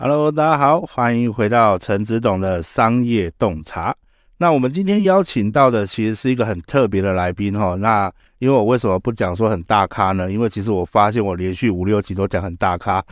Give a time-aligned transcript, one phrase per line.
[0.00, 3.92] Hello，大家好，欢迎回到陈子董的商业洞察。
[4.36, 7.74] 那我们今天邀请到的其实是一个很特别的来宾哈。
[7.74, 8.08] 那
[8.38, 10.30] 因为我为什么不讲说很大咖呢？
[10.30, 13.04] 因为其实我发现我连续五六集都讲很大咖，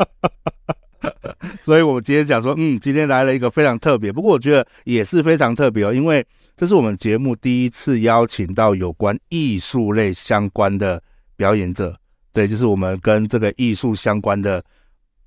[1.64, 6.22] 所以我们今天讲说，嗯，今天来了一个非常特别，不过我觉得也是非常特别哦，因为
[6.58, 11.02] 这是我们节目第一次邀请到有关艺术类相关的
[11.38, 11.96] 表演者，
[12.34, 14.62] 对，就是我们跟这个艺术相关的。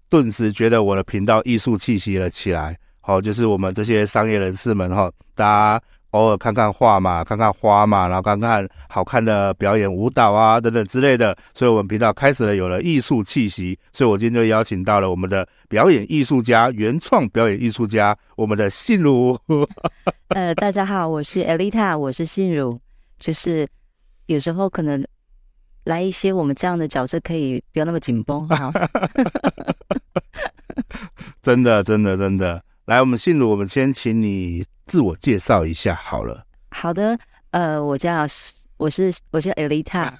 [0.10, 19.38] 顿时觉得我的频道艺术气息了起来，好，就是我们这些商业人士们哈，大家偶尔看看画嘛，看看花嘛，然后看看好看的表演舞蹈啊等等之类的，所以我们频道开始了有了艺术气息，所以我今天就邀请到了我们的表演艺术家、原创表演艺术家，我们的信如。
[20.30, 22.80] 呃，大家好，我是 Elita，我是信如，
[23.20, 23.68] 就是
[24.26, 25.06] 有时候可能。
[25.90, 28.48] 来一些我们这样的角色，可以不要那么紧绷。
[28.50, 28.72] 好，
[31.42, 32.64] 真的，真的，真的。
[32.86, 36.46] 来，我们信如，我们先请你自我介绍一下好了。
[36.70, 37.18] 好的，
[37.50, 38.28] 呃，我叫
[38.78, 40.14] 我是我叫 Elita，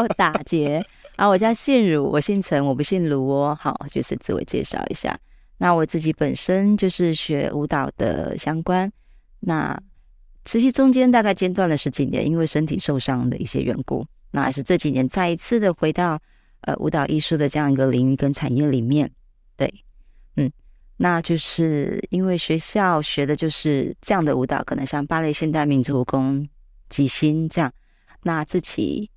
[0.00, 0.84] 我打劫
[1.14, 3.56] 啊，我叫信如，我姓陈，我不姓卢哦。
[3.58, 5.16] 好，就是自我介绍一下。
[5.58, 8.92] 那我自己本身就是学舞蹈的相关，
[9.40, 9.80] 那
[10.44, 14.04] 其实中间大概间断了十几年，因为身体受伤的一些缘故。
[14.30, 16.20] 那还是这几年再一次的回到
[16.62, 19.10] 呃舞蹈艺术的这样一个领域跟产业里面，
[19.56, 19.72] 对，
[20.36, 20.50] 嗯，
[20.96, 26.48] 那就是因为学校学的就是这样的舞蹈，可能像芭蕾、现代民族舞、宫、
[26.88, 27.72] 即兴这样。
[28.22, 29.10] 那自己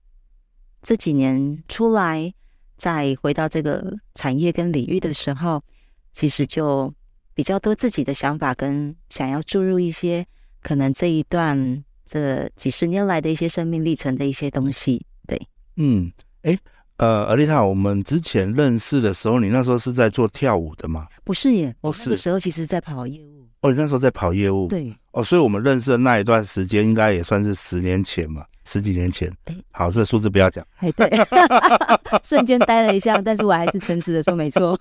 [0.82, 2.34] 这几年出来
[2.78, 5.64] 再回到这个产业跟领域的时候，
[6.12, 6.94] 其实就
[7.34, 10.26] 比较多自己的想法跟想要注入一些
[10.62, 15.06] 可能这一段这几十年来的一些生命历程的一些东西。
[15.28, 15.40] 对，
[15.76, 16.12] 嗯，
[16.42, 16.58] 哎，
[16.98, 21.08] 呃，阿丽塔，我们之前认识的时候，你那时候是在做跳舞的吗？
[21.24, 23.48] 不是耶，我那个时候其实在跑业务。
[23.62, 24.68] 哦，你那时候在跑业务？
[24.68, 24.92] 对。
[25.12, 29.32] 哦，所以我们认识的那一段时间，应该也算是十年前嘛，十几年前。
[29.46, 30.66] 哎，好，这个数字不要讲。
[30.78, 31.10] 哎，对，
[32.24, 34.80] 瞬间呆了一下，但是我还是诚实的说，没错。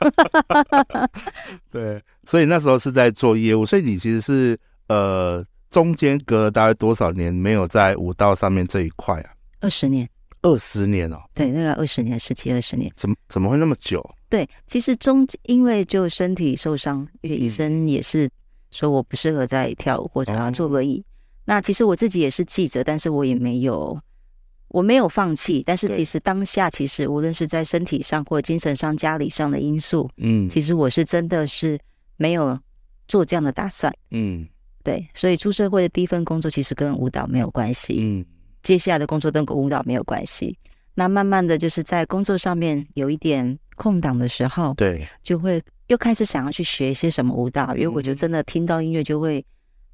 [1.72, 4.59] 对，所以那时候是在做业务，所以你其实是
[4.89, 9.30] 呃，中间隔了大概多少年没有在舞蹈上面这一块啊？
[9.60, 10.08] 二十年。
[10.40, 14.00] 二十年哦，对，那个二十年，十七二十年，怎么怎么会那么久？
[14.28, 18.30] 对，其实中因为就身体受伤，因为医生也是
[18.70, 21.00] 说我不适合再跳舞或者要坐轮椅。
[21.00, 21.04] 哦、
[21.46, 24.00] 那其实我自己也是记者，但是我也没有，
[24.68, 25.60] 我没有放弃。
[25.66, 31.76] 但是其实当下，其实无论是在身体上或精神上、家里上的因素，嗯，其实我是真的是
[32.16, 32.56] 没有
[33.08, 33.92] 做这样的打算。
[34.12, 34.46] 嗯，
[34.88, 38.03] 对，所以出社会的第一份工作其实跟舞蹈没有关系。
[38.03, 38.25] 嗯。
[38.62, 40.59] 接下来的工作都跟舞蹈没有关系。
[40.94, 49.43] 那慢慢的就是在工作上面有一点空档的时候，对，就会又开始想要去学一些什么舞蹈，因为我就真的听到音乐就会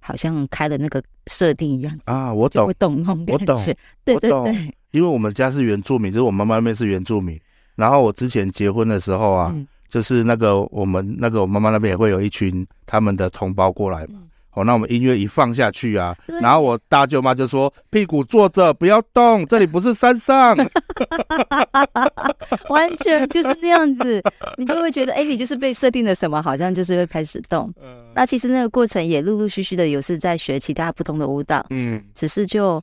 [0.01, 3.65] 好像开了那个设定一样啊，我懂，会懂那种感觉，我懂，
[4.05, 7.39] 对对对，因为我们家是原住民，就是我妈妈那边是原住民，
[7.77, 14.15] 然后我之前结婚的时候啊，嗯、就是那个我们那个我妈妈那边也会有一群他们的同胞过来嘛。
[14.15, 20.57] 嗯哦，那我们音乐一放下去啊，然后我大舅妈就说：“屁股坐着，不要动，这里不是山上。
[22.71, 24.23] ”完全就是那样子，
[24.57, 27.73] 你就会觉得，哎，你就是被设定了什么，好像就是会开始动。
[27.83, 32.83] 嗯，那其实那个过程也陆陆续续的有是在学其他不同的舞蹈，嗯，只是就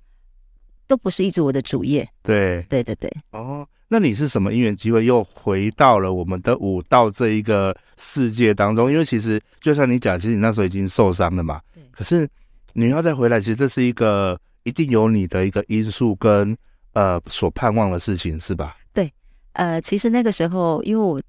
[0.88, 2.08] 都不是一直我的主业。
[2.22, 3.12] 对，对对对。
[3.32, 3.66] 哦。
[3.94, 8.90] 那你是什么因缘机会又回到了我们的武道这一个世界当中？
[8.90, 11.60] 因为其实就像你讲，其实你那时候已经受伤了嘛。
[11.74, 11.84] 对。
[11.92, 12.26] 可是
[12.72, 16.58] 你要再回来，其实这是一个一定有你的一个因素跟
[16.94, 18.78] 呃所盼望的事情，是吧？
[18.94, 19.12] 对。
[19.52, 21.22] 呃，其实那个时候，因为我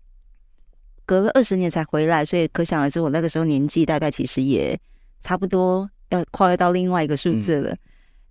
[1.05, 4.79] 隔了二十年才回来，所以可想而知，我那个时候年纪大概其实也
[5.19, 7.73] 差不多要跨越到另外一个数字了。
[7.73, 7.79] 嗯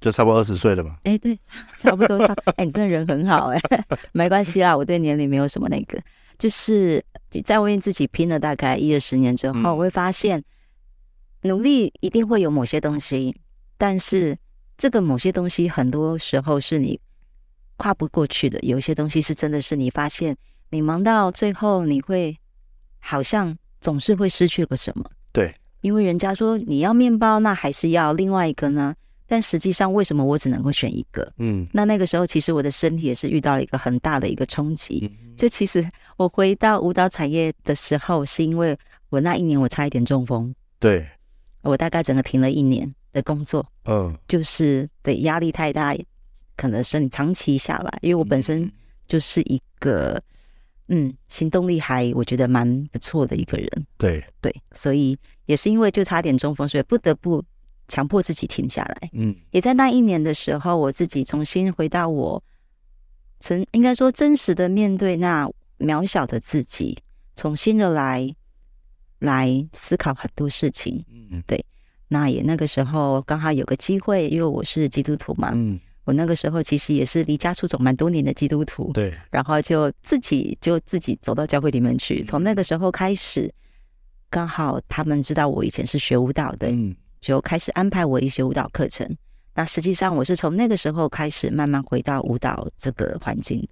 [0.02, 0.98] 就差不多二十岁了嘛？
[1.04, 1.40] 哎，对，
[1.80, 2.36] 差不多差。
[2.58, 3.62] 哎，你真的人很好哎，
[4.12, 6.02] 没关系啦，我对年龄没有什么那个。
[6.40, 7.02] 就是
[7.46, 10.44] 在为自己拼了大概一二十年之后，嗯、我会发现
[11.44, 13.36] 努力一定会有某些东西，
[13.78, 14.36] 但是
[14.76, 17.00] 这个某些东西很多时候是你
[17.78, 18.60] 跨不过去的。
[18.62, 20.36] 有一些东西是真的是你发现
[20.72, 22.36] 你忙到最后，你会
[22.98, 25.06] 好像总是会失去了什么。
[25.32, 28.96] 对，因为人家说你要面包，那还是要另外一个呢？
[29.32, 31.32] 但实际上，为什么我只能够选一个？
[31.38, 35.10] 嗯，那那个时候，其实我的身体也是遇到了一个很大的一个冲击。
[35.10, 41.08] 嗯、就其实我回到舞蹈产业的时候，是因为我那一年我差一点中风，对，
[41.62, 43.66] 我大概整个停了一年的工作。
[43.86, 45.96] 嗯，就是对压力太大，
[46.58, 48.70] 可能是你长期下来，因为我本身
[49.08, 50.22] 就是一个
[50.90, 53.86] 嗯行动力还我觉得蛮不错的一个人。
[53.98, 57.42] 对对，所以也是因为就差点中风，所以不得不。
[57.92, 62.42] 强迫自己停下来，嗯，也在那一年的时候，我自己重新回到我
[63.42, 66.98] 曾应该说真实的面对那渺小的自己，
[67.36, 68.34] 重新的来
[69.20, 71.64] 来思考很多事情，嗯，对。
[72.08, 79.14] 那也那个时候刚好有个机会，因为我是基督徒嘛，嗯，我那个时候其实也是离家出走蛮多年的基督徒，对。
[79.30, 83.54] 然后就自己就自己走到教会里面去，从那个时候开始，
[84.30, 86.96] 刚好他们知道我以前是学舞蹈的，嗯。
[87.22, 89.08] 就开始安排我一些舞蹈课程。
[89.54, 93.68] 那实际上我是从那个时候开始慢慢回到舞蹈这个环境的。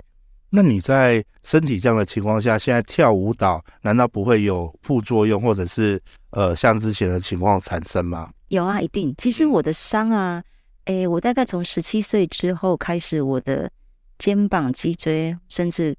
[0.52, 6.02] 那你在身体这样的情况下，现在跳舞蹈难道不会有副作用，或者是
[6.32, 8.28] 呃像之前的情况产生吗？
[8.50, 9.14] 有啊，一定。
[9.18, 10.44] 其实我的伤啊，
[10.86, 13.72] 诶，我大概从十七岁之后开始，我的
[14.18, 15.96] 肩膀、脊椎甚至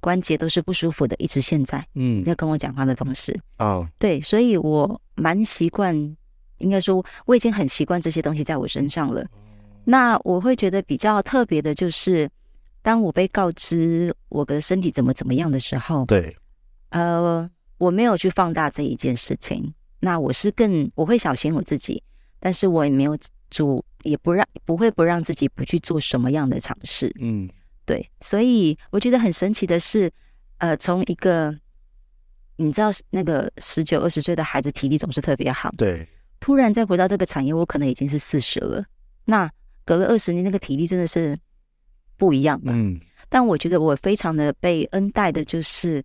[0.00, 1.84] 关节都是不舒服的，一直现在。
[1.94, 6.16] 嗯，你在跟我讲话的同时，哦，对，所以我蛮习惯。
[6.58, 9.26] 应该说，我已经很习惯这些东西在我身上了。
[9.84, 12.28] 那我会觉得比较特别的就是，
[12.82, 16.36] 当我被告知我的身体怎么怎么样的时候，对，
[16.90, 19.72] 呃，我没有去放大这一件事情。
[20.00, 22.02] 那我是更我会小心我自己，
[22.38, 23.16] 但是我也没有
[23.50, 27.10] 主，也不让不会不让自己不去做什么样的尝试。
[27.20, 27.48] 嗯，
[27.86, 30.10] 对，所以我觉得很神奇的是，
[30.58, 31.58] 呃，从一个
[32.56, 36.06] 你知道那个十九二十岁的孩子体力总是特别好，对。
[36.40, 38.84] 突然再回到这个产业，我可能已经是四十了。
[39.24, 39.50] 那
[39.84, 41.36] 隔了二十年，那个体力真的是
[42.16, 42.72] 不一样吧？
[42.74, 43.00] 嗯。
[43.28, 46.02] 但我觉得我非常的被恩待的，就是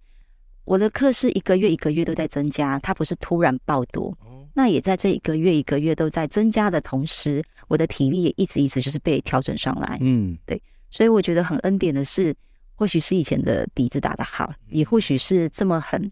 [0.66, 4.18] 我的课是一个月一个月都在增加，它不是突然爆多。
[4.56, 9.98] 那也在这一个月一个月都在增加的同时，我的体力也一直一直就是被调整上来。
[10.02, 10.62] 嗯，对。
[10.92, 12.36] 所以我觉得很恩典的是，
[12.76, 16.12] 或许是以前的底子打得好，也或许是这么很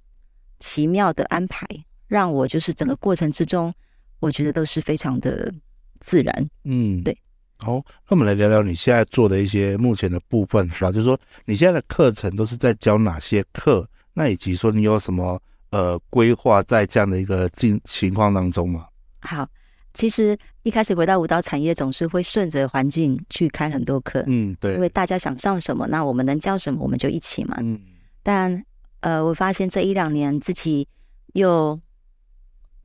[0.59, 1.67] 奇妙的安排，
[2.07, 3.73] 让我就是整个过程之中。
[4.21, 5.53] 我觉得都是非常的
[5.99, 7.15] 自然，嗯，对。
[7.57, 7.73] 好，
[8.07, 10.91] 那我们来聊聊你现在做的一些目前的部分，是吧？
[10.91, 13.87] 就是说你现在的课程都是在教哪些课？
[14.13, 15.39] 那以及说你有什么
[15.69, 18.87] 呃规划在这样的一个境情况当中吗？
[19.21, 19.47] 好，
[19.93, 27.57] 其实一开始回到舞蹈产业，总是会顺着环境去开很多课，嗯，对，因为大家想上什么，那我们能教什么，我们就一起嘛。
[27.59, 27.79] 嗯，
[28.23, 28.63] 但
[29.01, 30.87] 呃，我发现这一两年自己
[31.33, 31.79] 又。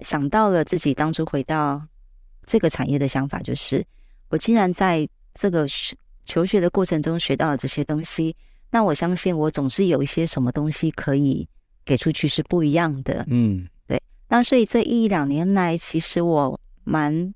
[0.00, 1.82] 想到了自己当初回到
[2.44, 3.84] 这个产业的想法，就是
[4.28, 5.66] 我竟然在这个
[6.24, 8.34] 求学的过程中学到了这些东西，
[8.70, 11.48] 那我相信我总是有一些什么东西可以
[11.84, 13.24] 给出去是不一样的。
[13.28, 14.02] 嗯，对。
[14.28, 17.32] 那所以这一两年来，其实我蛮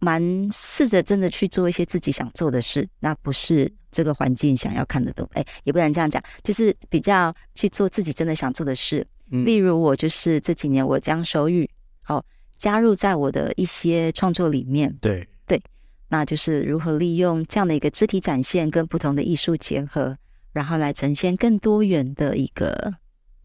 [0.00, 9.06] 蛮试着真的去做一些自己想做的事，那不是这个环境想要看的东，哎，也不能这样讲，就是比较去做自己真的想做的事。
[9.44, 11.68] 例如，我就是这几年，我将手语
[12.06, 12.22] 哦
[12.52, 14.94] 加入在我的一些创作里面。
[15.00, 15.60] 对对，
[16.08, 20.14] 那就是如何利用这样的一个肢体展现跟不同的艺术结合，
[20.52, 22.92] 然后来呈现更多元的一个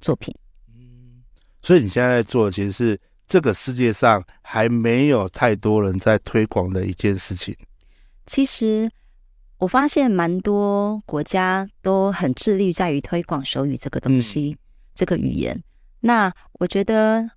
[0.01, 0.35] 作品。
[0.67, 1.23] 嗯，
[1.61, 7.55] 所以你现在在做的其实是这个世界上还没有太多人在推广的一件事情。
[8.25, 8.91] 其实
[9.57, 14.57] 我发现蛮多国家都很致力在于推广手语这个东西，嗯、
[14.93, 15.57] 这个语言。
[15.99, 17.29] 那我觉得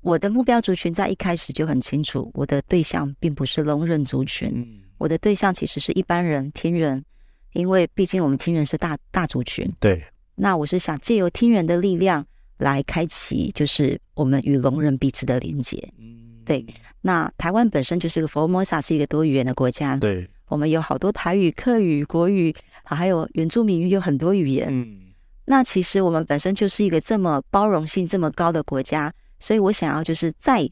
[0.00, 7.04] 我的目标族群在一开始就很清楚，我的对象并不是聋人族群，我的对象其实是一般人听人，
[7.52, 9.68] 因为毕竟我们听人是大大族群。
[9.80, 10.04] 对，
[10.36, 12.24] 那我是想借由听人的力量
[12.58, 15.92] 来开启，就是我们与聋人彼此的连接。
[16.44, 16.64] 对。
[17.00, 24.68] 那台湾本身就是个 Formosa 是一个多语言的国家，对，我们有好多台语、客语、国语，还有原住民语，有很多语言。
[24.70, 25.05] 嗯。
[25.46, 30.68] 那其实我们本身就是一个这么包容性这么高的国家，所以我想要就是再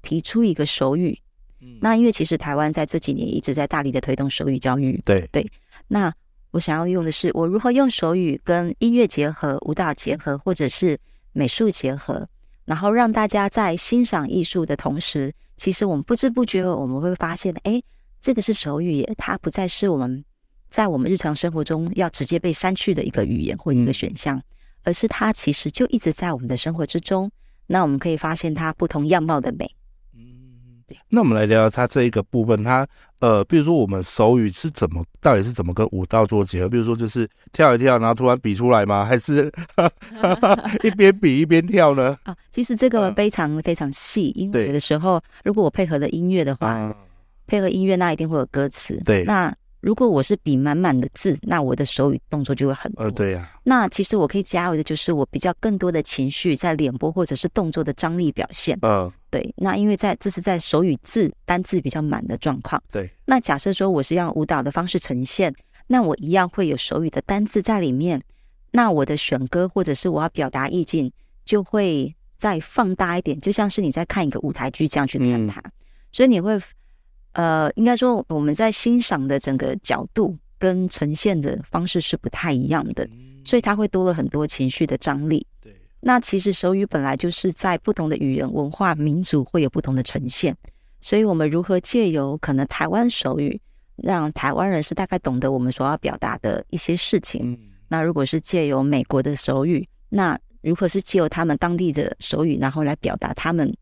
[0.00, 1.18] 提出一个手语。
[1.60, 5.00] 嗯，那因为其实台湾在这几年一直在大力的推动手语教育。
[5.04, 5.50] 对对。
[5.88, 6.12] 那
[6.50, 10.98] 我想要用的是我如何用手语跟音乐结合、舞蹈结合，或者是
[11.32, 12.28] 美术结合，
[12.66, 17.82] 然后让大家在欣赏艺术的同时，其实我们不知不觉我们会发现，哎，
[18.20, 20.22] 这个是手语耶，它不再是我们
[20.72, 24.42] 在我们日常生活中要直接被删去的一个语言或一个选项，嗯、
[24.84, 27.30] 而是它其实就一直在我们的生活之中。
[27.66, 29.70] 那我们可以发现它不同样貌的美。
[30.14, 30.20] 嗯
[31.08, 32.86] 那我们来聊聊它这一个部分，它
[33.20, 36.68] 呃，比如说我们手语是怎么，到底是怎么跟舞蹈做结合？
[36.68, 39.04] 比如说就是跳一跳，然后突然比出来吗？
[39.06, 39.50] 还是
[40.82, 42.16] 一边比一边跳呢？
[42.24, 46.94] 啊，其实这个非常非常细，因为有的时候如果我配合的音乐的话，嗯、
[47.46, 49.00] 配合音乐那一定会有歌词。
[49.04, 49.54] 对，那。
[49.82, 53.02] 如果我是笔满满的字，那我的手语动作就会很多。
[53.02, 53.58] 呃，对呀、啊。
[53.64, 58.78] 那其实我可以加入的就是我比较更多的情绪在脸部或者是动作的张力表现。
[58.82, 59.52] 嗯、呃，对。
[59.56, 62.80] 那因为在这是在手语字单字比较满的状况。
[62.92, 63.10] 对。
[63.24, 65.52] 那假设说我是用舞蹈的方式呈现，
[65.88, 68.22] 那我一样会有手语的单字在里面。
[68.70, 71.12] 那我的选歌或者是我要表达意境
[71.44, 75.60] 就会再放大一点，就像是你在看一个舞台剧这样去看它。
[75.60, 75.70] 嗯、
[76.12, 76.56] 所以你会。
[77.32, 83.08] 呃，应该说我们在欣赏的整个角度跟呈现的方式是不太一样的，
[83.44, 85.46] 所以它会多了很多情绪的张力。
[85.60, 90.56] 对，那其实手语本来就是在不同的语言、文化、民族会有不同的呈现，
[91.00, 93.60] 所以我们如何借由可能台湾手语，
[93.96, 97.58] 让台湾人是大概懂得我们所要表达的一些事情。
[97.88, 103.74] 那如果是借由美国的手语，那如何是借由他们当地的手语，然后来表达他们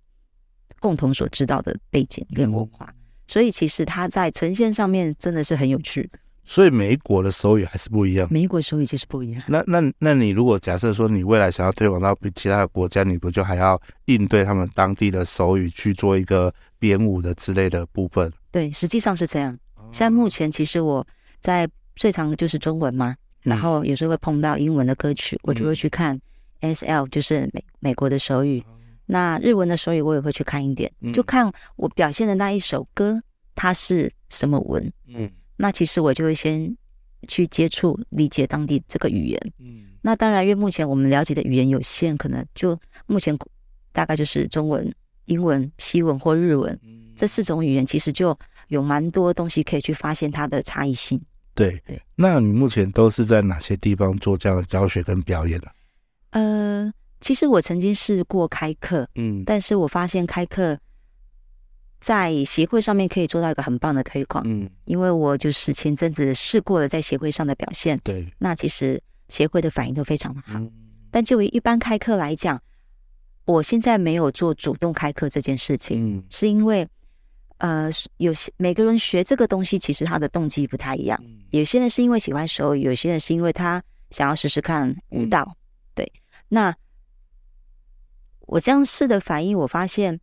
[0.78, 2.92] 共同所知道的背景跟文化？
[3.30, 6.18] 所以其实它在呈现上面真的是很有趣的。
[6.42, 8.26] 所以每一国的手语还是不一样。
[8.28, 9.40] 每一国手语其实不一样。
[9.46, 18.32] 那那那你如果假设说你未来想要推广到其他的国家，你不就还要应对他们当地的手语去做一个编舞的之类的部分？
[18.50, 19.56] 对，实际上是这样。
[19.92, 21.06] 像目前其实我
[21.38, 26.20] 在最常的就是中文嘛，然后有时候会碰到英文的歌曲，我就会去看
[26.62, 28.60] SL，就是美美国的手语。
[29.12, 33.20] 那日文的手语我也会去看一点，就看我表现的那一首歌
[33.56, 34.92] 它是什么文。
[35.08, 36.76] 嗯，那其实我就会先
[37.26, 39.52] 去接触理解当地这个语言。
[39.58, 43.36] 嗯，那当然，因为目前我们了解的语言有限，可能就目前
[43.90, 46.78] 大概就是中文、英文、西文或日文
[47.16, 48.38] 这四种语言，其实就
[48.68, 51.20] 有蛮多东西可以去发现它的差异性。
[51.52, 55.66] 对对，那你目前都是在哪些地方做这样的教学跟表演呢？
[56.30, 56.92] 呃。
[57.20, 60.78] 其实我曾经试过开课，嗯，但是我发现开课
[62.00, 70.72] 在协会上面可以做到一个很棒的推广，嗯，因为我就是前阵子试过了在协会上的表现，对，那其实协会的反应都非常的好，嗯，
[71.10, 72.58] 但就于一般开课来讲，
[73.44, 76.88] 我现在没有做主动开课这件事情，嗯，是因为
[77.58, 85.56] 呃，有些每个人学这个东西，其实他的动机不太一样，有些人是因为喜欢手语，有些人是因为他想要试试看舞蹈，嗯，
[85.96, 86.12] 对，
[86.48, 86.74] 那。
[88.50, 90.18] 我这样试的反应，我发现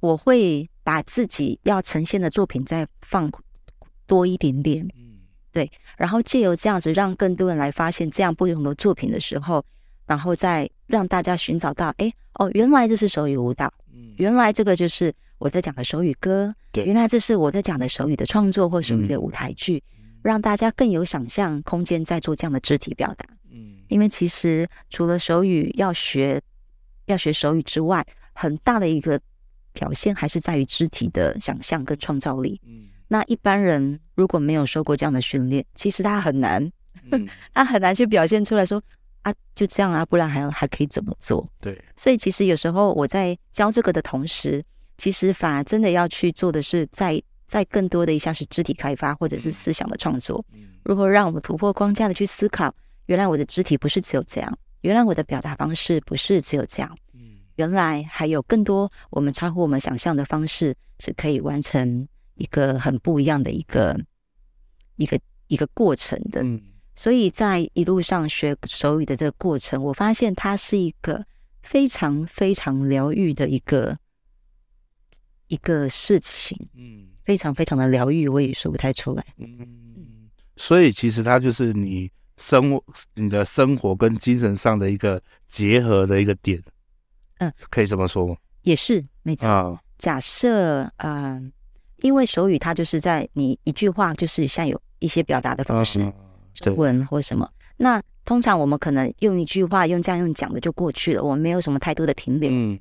[0.00, 3.30] 我会把自己要呈现的作品再放
[4.06, 4.88] 多一点点，
[5.52, 9.62] 对，然后借由这样子让更多人来发现这样不同的作品的时候，
[10.06, 13.70] 然后再让大家寻找到，哎，哦，原来这是手语舞蹈，
[14.16, 19.82] 原来这个就是我在讲的手语歌，原来这是我在讲的手语的创作或手语的舞台剧，
[20.22, 23.26] 让大家更有想象空间在做这样的肢体表达，
[23.88, 26.40] 因为其实除了手语要学。
[27.10, 29.20] 要学手语之外，很大的一个
[29.72, 32.60] 表现还是在于肢体的想象跟创造力。
[32.66, 36.70] 嗯，那一般人如果没有受过这样的训练，其实他很难，
[37.12, 38.82] 嗯、 他很难去表现出来说
[39.22, 41.46] 啊，就这样啊，不然还还可以怎么做？
[41.60, 44.64] 对，所以其实有时候我在教这个的同时，
[44.96, 50.44] 其实反而真的要去做的是在在更多的一项是肢体开发或者是思想的创作。
[50.52, 52.74] 嗯，如何让我们突破框架的去思考，
[53.06, 54.58] 原来我的肢体不是只有这样。
[54.82, 56.96] 原来我的表达方式不是只有这样，
[57.56, 63.98] 原来还有更多我们超乎我们想象的方式是可以完成一个很不一样的一个
[64.96, 66.42] 一个一个过程的。
[66.94, 71.24] 所以在一路上学手语的这个过程，我发现它是一个
[71.62, 73.94] 非常非常疗愈的一个
[75.48, 79.24] 一个事情，嗯，非常非常的疗愈，我也说不太出来。
[79.36, 82.10] 嗯，所以其实它就是你。
[82.40, 82.82] 生活，
[83.14, 86.58] 你的生活跟精神上的一个结合的一个点，
[87.38, 88.34] 嗯，可以这么说吗？
[88.62, 89.46] 也是，没错。
[89.46, 91.42] 哦、假设，嗯、呃，
[91.98, 96.12] 因为手语它就是在你一句话，就是像有一些表达的方式，哦、
[96.54, 97.46] 中文或什么。
[97.76, 102.50] 那通常我们可能用一句话，用这样用讲的就过去了，我们没有什么太多的停留。
[102.50, 102.80] 嗯。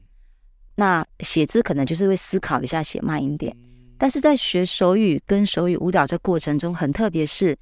[0.75, 3.53] 那写字可能就是会思考一下，写慢一点。
[3.97, 7.57] 但是在学手语跟手语舞蹈这过程中，很特别是。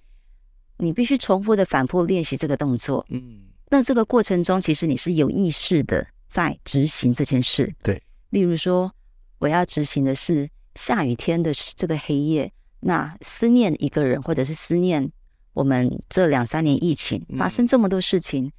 [0.78, 3.06] 你必须重复的反复练习这个动作。
[3.10, 7.74] 嗯，那这个过程中，其实你是有意识的在执行这件事。
[7.84, 8.92] 对，例如说，
[9.40, 15.12] 我要执行的是下雨天的这个黑夜，那思念一个人，或者是思念
[15.54, 18.52] 我们这两三年疫情发生这么多事情，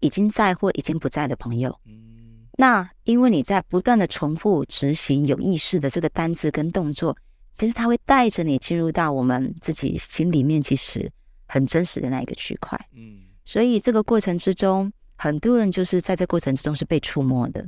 [0.00, 1.78] 已经在或已经不在的朋友。
[1.84, 7.16] 嗯，那因为你在不断的重复执行有意识的这个单字跟动作。
[7.58, 11.10] 其实它会带着你进入到我们自己心里面，其实
[11.46, 12.78] 很真实的那一个区块。
[12.94, 17.66] 嗯，所以这个过程之中，很多人就是在这过程之中是被触摸的，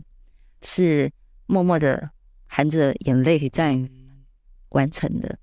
[0.62, 1.10] 是
[1.46, 2.10] 默默的
[2.46, 3.78] 含着眼泪在
[4.70, 5.38] 完成的。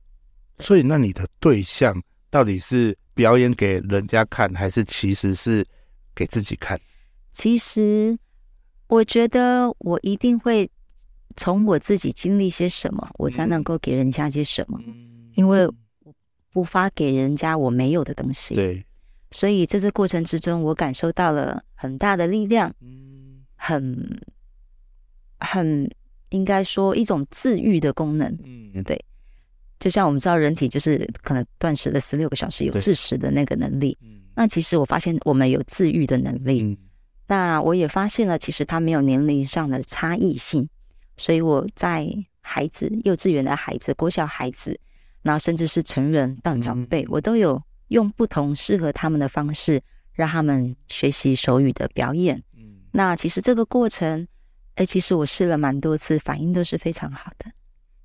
[0.60, 5.66] 所以，那你的对象到底是表演给人家看，还是其实是
[6.14, 6.78] 给自己看？
[7.32, 8.18] 其实，
[8.88, 10.70] 我觉得我一定会。
[11.38, 14.80] 从我自己经历些什么，我才能够给人家些什么？
[15.34, 15.70] 因为
[16.56, 18.56] 我无法给人家我没有的东西。
[18.56, 18.84] 对，
[19.30, 22.74] 所以在这过程之中，我感受到了很大的力量，
[23.56, 24.08] 很
[25.40, 25.90] 很
[26.30, 28.28] 应该说一种自愈的功能。
[28.46, 29.04] 嗯，对。
[29.78, 33.98] 就像我们知道，人体就是可能断食了十六个小时有自食的那个能力。
[34.34, 36.62] 那其实我发现我们有自愈的能力。
[36.64, 36.78] 嗯
[37.28, 40.70] 那我也发现了，其实它没有年龄上的差异性。
[41.18, 42.08] 所以我在
[42.42, 44.80] 孩子、幼稚园的孩子、国小孩子，
[45.26, 49.82] 然后甚至是成人到长辈，我都有用不同适合他们的方式，
[50.14, 52.44] 让他们学习手语的表演。
[52.92, 54.28] 那其实这个过程，
[54.76, 57.52] 哎，其实我试了蛮多次，反应都是非常好的。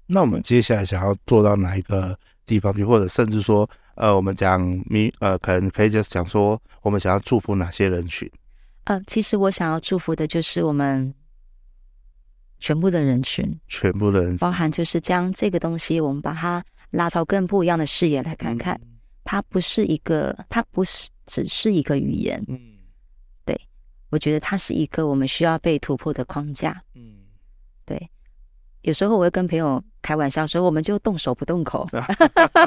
[0.07, 8.31] 那我们接下来想要做到哪一个地方去，或者甚至说，呃，我们讲明，呃，可能可以就讲说，我们想要祝福哪些人群？
[8.85, 11.13] 呃，其实我想要祝福的就是我们。
[12.63, 18.75] 全部的人群，全部的人，包含就是将这个东西，我们把它拉到更不一样的视野来看看。
[18.83, 22.45] 嗯、它不是一个，它不是只是一个语言。
[22.49, 22.59] 嗯，
[23.45, 23.61] 对，
[24.11, 26.81] 我觉得它是一个我们需要被突破的框架。
[26.95, 27.19] 嗯，
[27.85, 28.11] 对。
[28.83, 31.87] 有时候我会跟朋友开玩笑说，我们就动手不动口。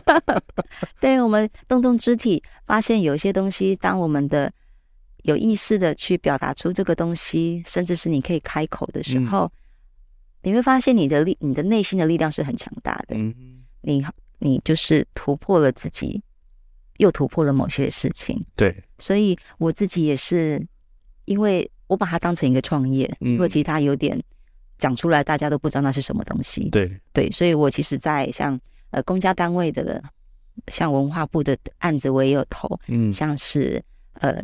[0.99, 4.51] 对，我们动动肢体，发现有一些东西，当我们的
[5.23, 9.45] 有意识的去表达出这个东西，甚至是你可以开口的时候。
[9.45, 9.51] 嗯
[10.45, 13.15] 你会发现你的力，你的内心的力量是很强大的。
[13.15, 13.33] 嗯，
[13.83, 14.03] 你
[14.39, 16.21] 你就是突破了自己，
[16.97, 18.43] 又突破了某些事情。
[18.55, 20.65] 对，所以我自己也是，
[21.25, 24.21] 因为我把它当成一个创业，嗯因为其他有点
[24.77, 26.69] 讲出来，大家都不知道那是什么东西。
[26.69, 30.03] 对对，所以我其实，在像呃公家单位的，
[30.67, 32.79] 像文化部的案子，我也有投。
[32.87, 34.41] 嗯，像是呃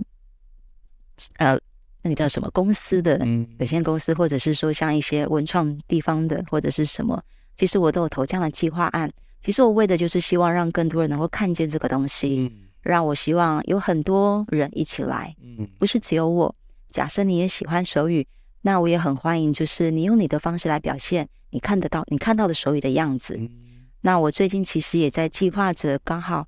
[1.38, 1.60] 呃。
[2.02, 3.20] 那个叫什么公司的
[3.58, 7.22] 有限公司，或者是说像一些文创地方的，或者是什么，
[7.58, 9.12] 其实我都有投这样的计划案。
[9.42, 16.54] 其实我为的就是希望让更多人能够看见这个东西，让我希望有很多人一起来，嗯不是只有我。
[16.88, 18.28] 假设你也喜欢手语，
[18.62, 23.40] 那我也很欢迎，就是你用你的方式来表现你看得到、你看到的手语的样子。
[24.02, 26.48] 那我最近其实也在计划着，刚好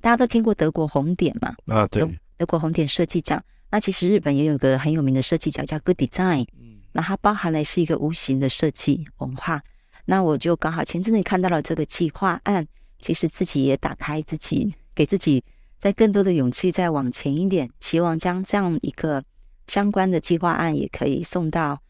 [0.00, 1.54] 大家都听过德国红点嘛？
[1.66, 2.06] 啊，对，
[2.36, 3.42] 德国红点设计奖。
[3.70, 6.46] 那其实日本也有个很有名的设计奖叫 Good Design，
[6.92, 9.62] 那它包含的是一个无形的设计文化。
[10.04, 12.66] 那我就刚好前阵子看到了这个计划案，
[12.98, 15.42] 其实自己也打开自己，给自己
[15.78, 19.22] 在更多的勇气，再往前一点，希望将这样一个
[19.66, 21.80] 相关的计划案也可以送到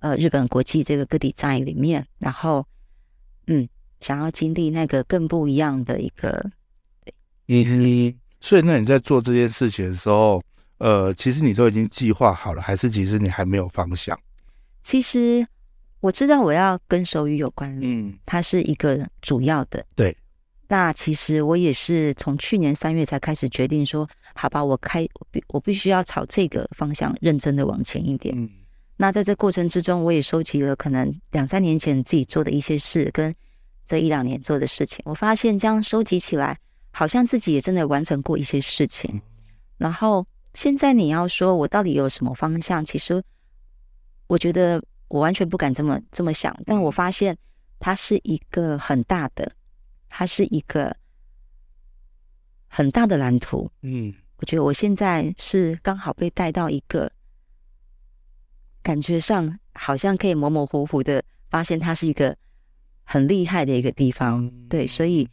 [0.00, 2.66] 呃日本国际这个各地在里面，然后
[3.46, 3.68] 嗯，
[4.00, 6.50] 想要经历那个更不一样的一个，
[8.40, 10.42] 所以那你在做这件事情的时候。
[10.80, 14.16] 呃，其实你都已经计划好了，还是其实你还没有方向？
[14.84, 15.44] 其实
[16.00, 19.84] 我知道我要跟手语有关，嗯，它是一个主要的。
[19.94, 20.16] 对，
[20.68, 28.34] 那其实我也是从去年三月才开始决定说，好吧，我开我必我必须要朝这个方向认真的往前一点。
[28.36, 28.48] 嗯，
[28.96, 33.34] 那在这过程之中，我也收集了可能两三年前自己做的一些事，跟
[33.84, 36.58] 这一两年做的事情，我发现这样收集起来，
[36.90, 39.20] 好像自己也真的完成过一些事情，嗯，
[39.78, 40.26] 然后。
[40.54, 42.84] 现在你要说我到底有什么方向？
[42.84, 43.22] 其实
[44.26, 46.56] 我觉得我完全不敢这么这么想。
[46.64, 47.36] 但我发现
[47.78, 49.50] 它是一个很大的，
[50.08, 50.94] 它是一个
[52.68, 53.70] 很大的蓝图。
[53.82, 57.10] 嗯，我觉得我现在是刚好被带到一个
[58.82, 62.36] 感觉上好像可以模模糊糊的发现它是一个
[63.02, 64.50] 很厉害的一个地方。
[64.68, 65.28] 对，所以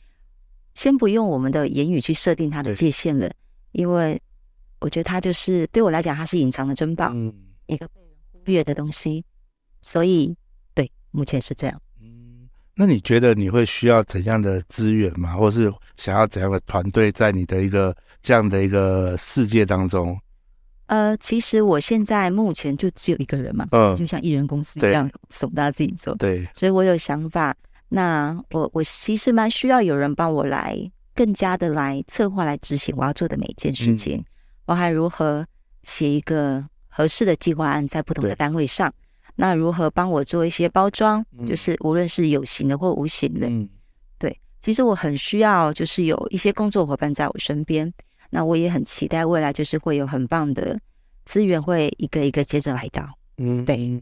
[0.73, 3.31] 先不用我们的言语去设定它的界限了，
[3.71, 4.21] 因为。
[4.81, 7.33] 我觉得它就是对我来讲，它是隐藏的珍宝，嗯，
[7.65, 9.25] 一个被人忽略的东西。
[9.85, 10.35] 所以，
[10.73, 11.81] 对，目前是这样。
[12.01, 15.35] 嗯，那你觉得你会需要怎样的资源吗？
[15.35, 20.19] 或是想要怎样的团队在你的一个这样的一个世界当中？
[20.87, 26.15] 呃，其实我现在目前就只有一个人嘛，嗯，就像艺人公司一样，什么都要自己做。
[26.15, 27.55] 对，所以我有想法。
[27.87, 30.75] 那我我其实蛮需要有人帮我来
[31.13, 34.25] 更加的来策划、来执行我要做的每一件事情，嗯、
[34.65, 35.45] 我还如何
[35.83, 38.91] 写一个合适的计划案在不同的单位上。
[39.35, 41.23] 那如何帮我做一些包装？
[41.37, 43.67] 嗯、就是无论是有形的或无形的，嗯，
[44.17, 44.39] 对。
[44.61, 47.91] 其实我很需要，就是有一些工作伙伴在我身边。
[48.29, 50.79] 那我也很期待未来，就是会有很棒的
[51.25, 53.07] 资源会一个一个接着来到。
[53.37, 54.01] 嗯，对。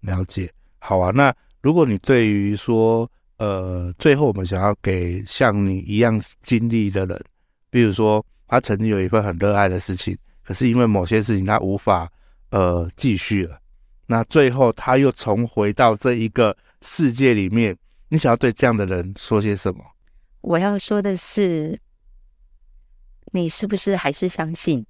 [0.00, 0.50] 了解。
[0.78, 1.10] 好啊。
[1.14, 7.24] 那如果你对于说，呃，最后我们想要给像你一样经历的人，
[7.70, 12.10] 比如说他曾经有一份很热爱的事情，可是因为某些事情他无法
[12.50, 13.58] 呃继续了。
[14.06, 17.76] 那最后他又重回到这一个世界里面，
[18.08, 19.84] 你想要对这样的人说些什么？
[20.42, 21.80] 我要说的是，
[23.32, 24.86] 你是不是还是相信？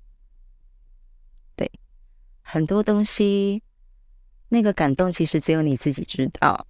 [1.55, 1.71] 对，
[2.43, 3.63] 很多东西，
[4.51, 6.67] 那个感动其实只有你自己知道。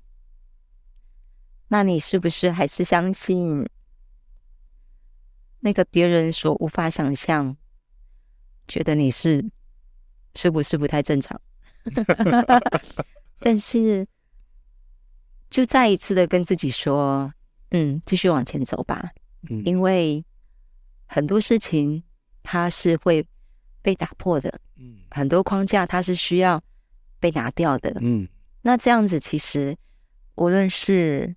[1.68, 3.68] 那你是不是还是相信
[5.58, 7.56] 那个别人所无法想象？
[8.68, 9.44] 觉得你是
[10.36, 11.40] 是不是不太正常？
[13.38, 14.06] 但是，
[15.50, 17.32] 就再一次的跟自己说，
[17.70, 19.10] 嗯，继续往前走吧。
[19.48, 20.24] 嗯，因为
[21.06, 22.02] 很多事情
[22.42, 23.26] 它是会
[23.82, 24.58] 被打破的。
[24.76, 26.62] 嗯，很多框架它是需要
[27.20, 27.96] 被拿掉的。
[28.00, 28.26] 嗯，
[28.62, 29.76] 那这样子其实，
[30.34, 31.36] 无论是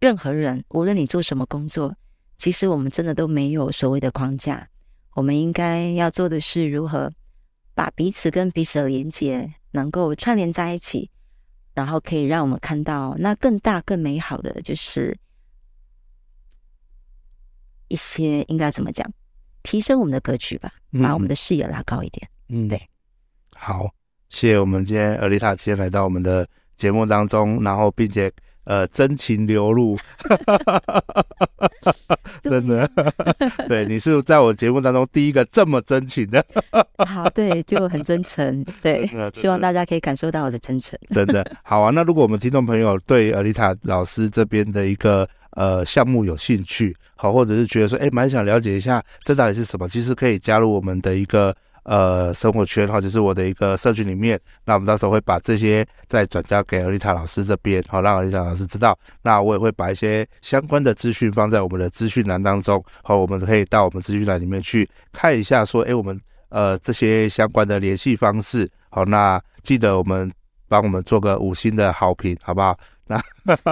[0.00, 1.94] 任何人，无论你做什么工作，
[2.36, 4.68] 其实我们真的都没有所谓的框架。
[5.14, 7.12] 我们应该要做的是如何。
[7.74, 11.10] 把彼此跟彼此的连接能够串联在一起，
[11.74, 15.18] 然后可以让我们看到那更大、更美好的，就是
[17.88, 19.08] 一些应该怎么讲，
[19.62, 22.28] 提升我们的格局吧，把我们的视野拉高一点。
[22.48, 22.80] 嗯，对。
[23.54, 23.92] 好，
[24.28, 28.32] 谢谢我们今天尔丽塔今天来到我们的节目当中，然后并且。
[28.64, 29.96] 呃，真情流露，
[32.44, 32.88] 真的，
[33.68, 36.44] 对，你是在我节目当中第一个这么真情的，
[37.06, 41.90] 好，对，就很真诚，对，希望大家可以感受到我的真诚，真的，好啊。
[41.90, 51.54] 那如果我们听众朋友对尔丽塔老师这边的一个呃项目有兴趣，好，或者是觉得说，哎，蛮想了解一下这到底是什么，其实可以加入我们的一个。
[51.84, 58.98] 呃，生活圈哈，就是我的一个社群里面，那我们到时候会把这些再转交给尔丽塔老师这边，好，让尔丽塔老师知道。
[59.22, 66.18] 那我也会把一些相关的资讯放在我们的资讯栏当中，好，我们可以到我们资讯栏里面去看一下，说，哎，我们
[66.48, 70.32] 呃这些相关的联系方式，好，那记得我们
[70.68, 72.74] 帮我们做个五星的好评，好不好？
[73.06, 73.20] 那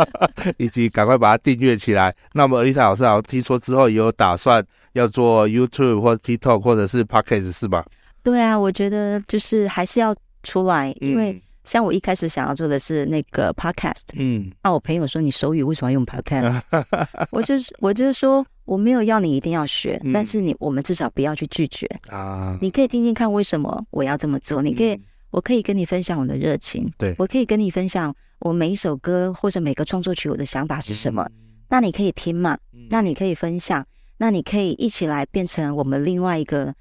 [0.58, 2.14] 以及赶快把它订阅起来。
[2.34, 7.82] 那么尔丽塔老师好像听说之后也有打算要做 YouTube 或 TikTok 或者是 Podcast 是吧？
[8.22, 16.60] 对啊，我觉得就是还是要出来，因为像我一开始想要做的是那个 podcast，嗯，那我朋友说，你手语为什么要用 podcast？
[17.30, 31.32] 我就是我就是说我没有要你一定要学，嗯、但是你我们至少不要去拒绝啊，你可以听听看为什么我要这么做，你可以、嗯、我可以跟你分享我的热情，对，我可以跟你分享我每一首歌或者每个创作曲我的想法是什么，嗯、
[31.68, 32.56] 那你可以听嘛，
[32.88, 33.84] 那你可以分享，
[34.18, 36.74] 那你可以一起来变成我们另外一个。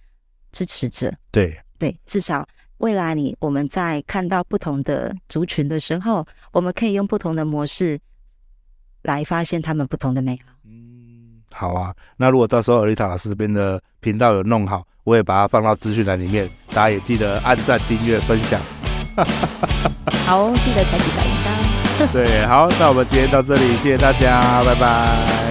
[0.51, 7.99] 支持者，对对，至少未来你我们在看到不同的族群的时候，我们可以用不同的模式
[9.03, 10.53] 来发现他们不同的美好。
[10.65, 11.93] 嗯，好啊。
[12.17, 18.59] 那如果到时候尔丽塔老师这边的频道有弄好，我也把它放到资讯栏里面，大家也记得按赞、订阅、分享。
[20.25, 22.11] 好，记得开启小铃铛。
[22.13, 25.50] 对，好，那我们今天到这里，谢谢大家，拜拜。